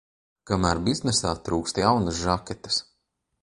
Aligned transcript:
Kamēr 0.51 0.79
biznesā 0.87 1.33
trūkst 1.49 1.83
jaunas 1.83 2.19
žaketes. 2.23 2.81